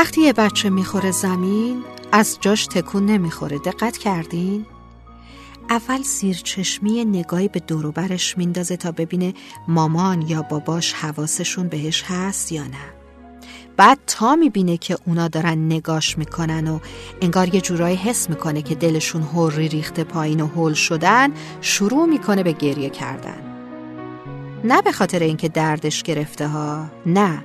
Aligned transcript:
وقتی 0.00 0.20
یه 0.20 0.32
بچه 0.32 0.70
می‌خوره 0.70 1.10
زمین 1.10 1.84
از 2.12 2.38
جاش 2.40 2.66
تکون 2.66 3.06
نمی‌خوره. 3.06 3.58
دقت 3.58 3.98
کردین؟ 3.98 4.66
اول 5.70 6.02
زیر 6.02 6.36
چشمی 6.36 7.04
نگاهی 7.04 7.48
به 7.48 7.60
دوروبرش 7.60 8.38
میندازه 8.38 8.76
تا 8.76 8.92
ببینه 8.92 9.34
مامان 9.68 10.22
یا 10.22 10.42
باباش 10.42 10.92
حواسشون 10.92 11.68
بهش 11.68 12.04
هست 12.06 12.52
یا 12.52 12.62
نه. 12.62 12.94
بعد 13.76 13.98
تا 14.06 14.36
می‌بینه 14.36 14.76
که 14.76 14.96
اونا 15.06 15.28
دارن 15.28 15.66
نگاش 15.66 16.18
می‌کنن 16.18 16.68
و 16.68 16.78
انگار 17.20 17.54
یه 17.54 17.60
جورایی 17.60 17.96
حس 17.96 18.30
می‌کنه 18.30 18.62
که 18.62 18.74
دلشون 18.74 19.22
هوری 19.22 19.68
ریخته 19.68 20.04
پایین 20.04 20.40
و 20.40 20.46
هول 20.46 20.74
شدن 20.74 21.30
شروع 21.60 22.06
می‌کنه 22.06 22.42
به 22.42 22.52
گریه 22.52 22.90
کردن. 22.90 23.42
نه 24.64 24.82
به 24.82 24.92
خاطر 24.92 25.18
اینکه 25.18 25.48
دردش 25.48 26.02
گرفته 26.02 26.48
ها 26.48 26.86
نه. 27.06 27.44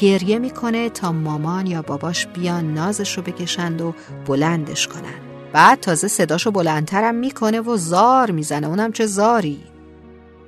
گریه 0.00 0.38
می‌کنه 0.38 0.88
تا 0.88 1.12
مامان 1.12 1.66
یا 1.66 1.82
باباش 1.82 2.26
بیان 2.26 2.74
نازش 2.74 3.16
رو 3.16 3.22
بکشند 3.22 3.80
و 3.80 3.94
بلندش 4.26 4.88
کنن 4.88 5.20
بعد 5.52 5.80
تازه 5.80 6.08
صداشو 6.08 6.50
بلندترم 6.50 7.14
می‌کنه 7.14 7.60
و 7.60 7.76
زار 7.76 8.30
می‌زنه. 8.30 8.66
اونم 8.66 8.92
چه 8.92 9.06
زاری؟ 9.06 9.60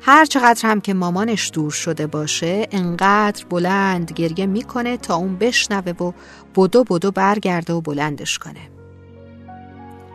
هر 0.01 0.25
چقدر 0.25 0.69
هم 0.69 0.81
که 0.81 0.95
مامانش 0.95 1.51
دور 1.55 1.71
شده 1.71 2.07
باشه 2.07 2.69
انقدر 2.71 3.45
بلند 3.51 4.13
گریه 4.13 4.47
می‌کنه 4.47 4.97
تا 4.97 5.15
اون 5.15 5.37
بشنوه 5.37 5.93
و 5.93 6.13
بدو 6.57 6.85
بدو 6.85 7.11
برگرده 7.11 7.73
و 7.73 7.81
بلندش 7.81 8.39
کنه. 8.39 8.71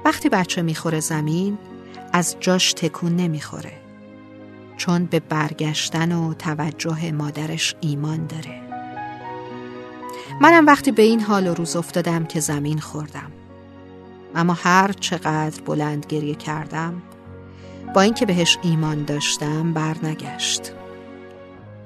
وقتی 0.05 0.29
بچه 0.29 0.61
می‌خوره 0.61 0.99
زمین 0.99 1.57
از 2.13 2.35
جاش 2.39 2.73
تکون 2.73 3.16
نمی‌خوره. 3.16 3.73
چون 4.77 5.05
به 5.05 5.19
برگشتن 5.19 6.11
و 6.11 6.33
توجه 6.33 7.11
مادرش 7.11 7.75
ایمان 7.81 8.27
داره. 8.27 8.66
منم 10.41 10.66
وقتی 10.66 10.91
به 10.91 11.02
این 11.02 11.21
حال 11.21 11.47
و 11.47 11.53
روز 11.53 11.75
افتادم 11.75 12.25
که 12.25 12.39
زمین 12.39 12.80
خوردم. 12.80 13.31
اما 14.35 14.53
هر 14.53 14.91
چقدر 14.91 15.61
بلند 15.61 16.05
گریه 16.05 16.35
کردم 16.35 17.02
با 17.95 18.02
اینکه 18.02 18.25
بهش 18.25 18.57
ایمان 18.61 19.05
داشتم 19.05 19.73
برنگشت 19.73 20.71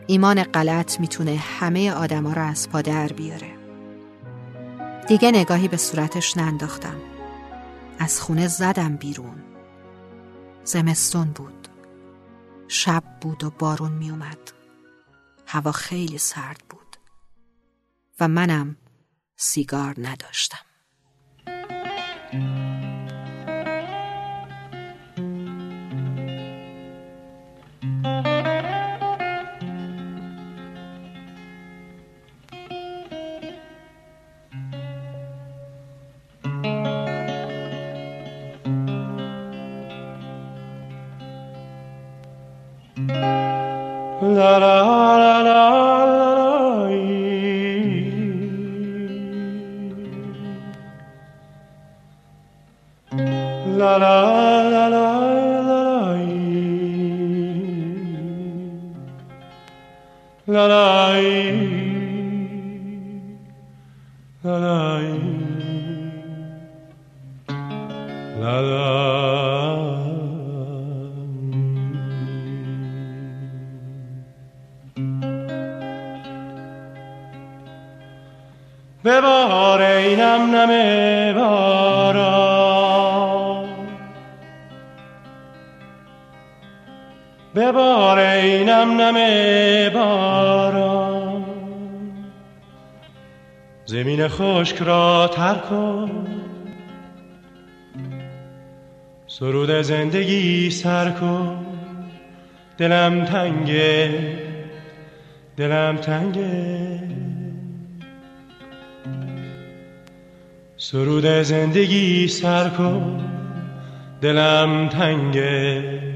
ایمان 0.08 0.44
غلط 0.44 1.00
می‌تونه 1.00 1.36
همه 1.36 1.92
آدما 1.92 2.34
رو 2.34 2.42
از 2.42 2.70
پا 2.70 2.82
در 2.82 3.08
بیاره. 3.08 3.52
دیگه 5.08 5.32
نگاهی 5.32 5.68
به 5.68 5.78
صورتش 5.78 6.38
ننداختم. 6.38 6.98
از 8.00 8.22
خونه 8.22 8.48
زدم 8.48 8.96
بیرون. 8.96 9.44
زمستون 10.64 11.26
بود. 11.26 11.68
شب 12.68 13.04
بود 13.22 13.44
و 13.44 13.50
بارون 13.60 13.92
میومد 13.92 14.52
هوا 15.48 15.72
خیلی 15.72 16.18
سرد 16.18 16.62
بود. 16.70 16.81
و 18.22 18.28
منم 18.28 18.78
سیگار 19.36 19.96
نداشتم. 19.98 20.66
La 53.82 53.98
la 53.98 54.14
la 54.70 54.88
la 54.90 55.08
la 60.48 60.68
la 60.68 60.68
la 60.68 61.02
la 68.40 68.62
la 68.62 69.02
به 79.04 79.22
بار 79.22 79.82
اینم 79.82 80.56
نمه 80.56 81.34
بارا 81.34 82.11
به 87.62 87.72
بار 87.72 88.20
اینم 88.20 89.02
نمه 89.02 89.90
بارا 89.90 91.44
زمین 93.86 94.28
خشک 94.28 94.82
را 94.82 95.28
تر 95.28 95.56
کن. 95.56 96.28
سرود 99.28 99.82
زندگی 99.82 100.70
سر 100.70 101.12
کن. 101.12 101.66
دلم 102.78 103.26
تنگه 103.26 104.10
دلم 105.58 105.98
تنگه 105.98 107.00
سرود 110.78 111.26
زندگی 111.26 112.28
سر 112.28 112.70
کن. 112.70 113.22
دلم 114.22 114.90
تنگه 114.90 116.11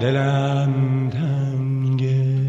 دلم 0.00 1.10
تنگه. 1.10 2.40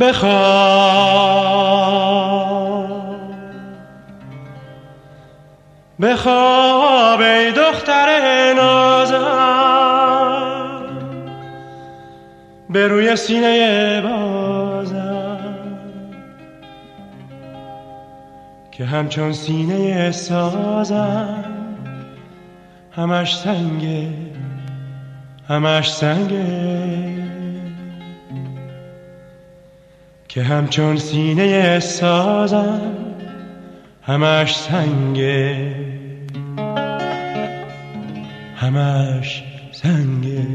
بخواب. 0.00 1.05
بخواب 6.26 7.20
ای 7.20 7.52
دختر 7.52 8.52
نازم 8.56 9.26
به 12.70 12.88
روی 12.88 13.16
سینه 13.16 14.00
بازم. 14.00 15.38
که 18.72 18.84
همچون 18.84 19.32
سینه 19.32 20.12
سازم. 20.12 21.44
همش 22.92 23.36
سنگه 23.36 24.08
همش 25.48 25.92
سنگه 25.92 27.16
که 30.28 30.42
همچون 30.42 30.96
سینه 30.96 31.80
سازم. 31.80 32.80
همش 34.02 34.56
سنگه 34.56 36.05
همش 38.56 39.42
سنگه 39.72 40.46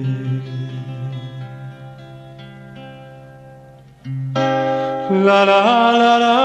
لا 5.12 5.46
لا 5.46 5.92
لا 5.92 6.18
لا 6.18 6.38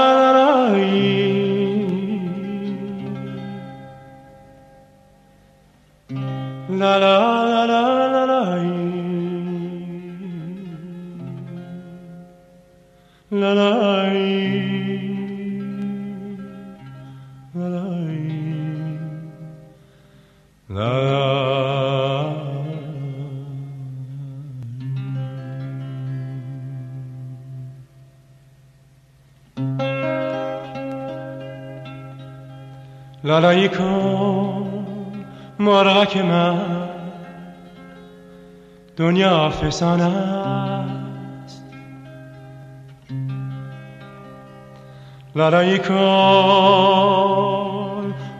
لا 6.69 6.99
لا 6.99 6.99
لا 6.99 7.65
لا 7.65 8.07
لا 8.07 8.25
لا 8.25 8.87
La 13.29 13.53
la 13.53 13.69
la 20.69 21.06
لالایی 33.27 33.67
کن 33.69 34.85
مرغک 35.59 36.17
من. 36.17 36.87
دنیا 38.97 39.49
فسان 39.49 40.01
است. 40.01 41.65
لالایی 45.35 45.79
کن 45.79 45.95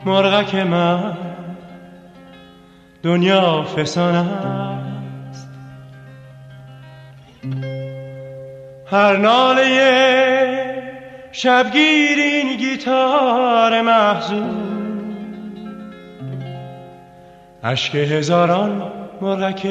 مرغک 0.05 0.55
من. 0.55 1.17
دنیا 3.03 3.63
فسان 3.63 4.15
است. 4.15 5.49
هر 8.91 9.17
ناله 9.17 9.97
شبگیر 11.31 12.19
این 12.19 12.57
گیتار 12.57 13.81
محزون 13.81 14.76
عشق 17.63 17.95
هزاران 17.95 18.91
مرغک 19.21 19.67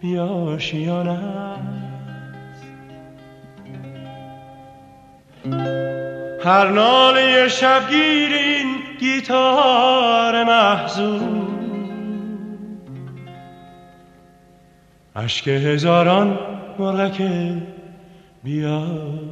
بیاشیان 0.00 1.08
است. 1.08 1.68
هر 6.44 6.68
ناله 6.68 7.48
شبگیر 7.48 8.32
این 8.32 8.66
گیتار 9.00 10.44
محزون. 10.44 11.48
عشق 15.16 15.48
هزاران 15.48 16.38
مرغک 16.78 17.22
بیاشیان 18.44 19.28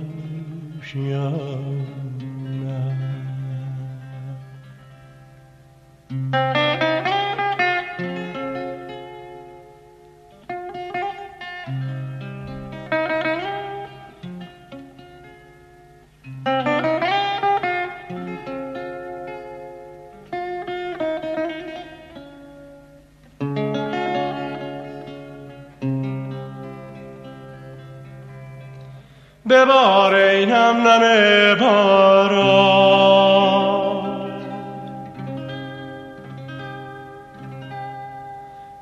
ببار 29.51 30.15
این 30.15 30.51
هم 30.51 30.77
نم 30.77 31.55
باران 31.61 33.07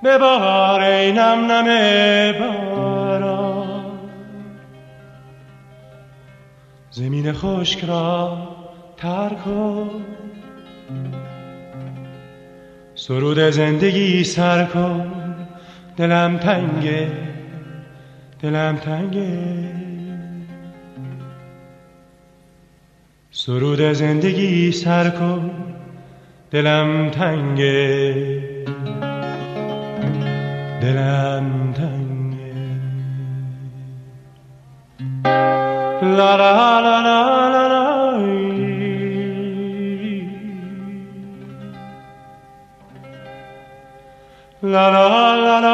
ببار 0.04 0.80
این 0.80 1.18
هم 1.18 1.52
نم 1.52 1.68
باران 2.38 3.84
زمین 6.90 7.32
خشک 7.32 7.84
را 7.84 8.38
تر 8.96 9.28
کن. 9.44 10.04
سرود 12.94 13.38
زندگی 13.38 14.24
سر 14.24 14.64
کن. 14.64 15.12
دلم 15.96 16.38
تنگه 16.38 17.12
دلم 18.42 18.76
تنگه. 18.76 19.93
سرود 23.36 23.92
زندگی 23.92 24.72
سر 24.72 25.10
کن 25.10 25.50
دلم 26.50 27.10
تنگه. 27.10 28.14
دلم 30.82 31.72
تنگه. 31.76 32.54
لا 36.02 36.36
لا 36.36 36.80
لا 36.80 36.80
لا 36.80 37.00
لا 37.02 37.68
لا 44.62 44.88
لا. 44.90 45.60
لا 45.60 45.73